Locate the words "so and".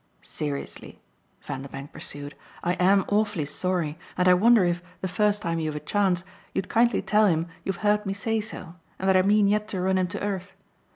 8.41-9.07